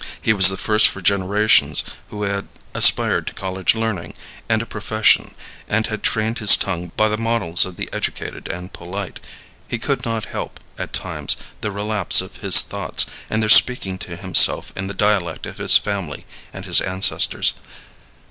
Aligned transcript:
He 0.19 0.33
was 0.33 0.49
the 0.49 0.57
first 0.57 0.87
for 0.87 0.99
generations 0.99 1.83
who 2.09 2.23
had 2.23 2.47
aspired 2.73 3.27
to 3.27 3.35
college 3.35 3.75
learning 3.75 4.15
and 4.49 4.59
a 4.59 4.65
profession, 4.65 5.35
and 5.69 5.85
had 5.85 6.01
trained 6.01 6.39
his 6.39 6.57
tongue 6.57 6.91
by 6.97 7.07
the 7.07 7.19
models 7.19 7.65
of 7.67 7.75
the 7.75 7.87
educated 7.93 8.47
and 8.47 8.73
polite. 8.73 9.19
He 9.67 9.77
could 9.77 10.03
not 10.03 10.25
help, 10.25 10.59
at 10.75 10.91
times, 10.91 11.37
the 11.61 11.69
relapse 11.71 12.19
of 12.19 12.37
his 12.37 12.61
thoughts, 12.63 13.05
and 13.29 13.43
their 13.43 13.47
speaking 13.49 13.99
to 13.99 14.15
himself 14.15 14.73
in 14.75 14.87
the 14.87 14.95
dialect 14.95 15.45
of 15.45 15.59
his 15.59 15.77
family 15.77 16.25
and 16.51 16.65
his 16.65 16.81
ancestors. 16.81 17.53